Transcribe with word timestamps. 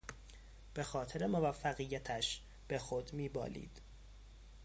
به 0.73 0.83
خاطر 0.83 1.27
موفقیتش 1.27 2.41
به 2.67 2.79
خود 2.79 3.13
میبالید. 3.13 3.81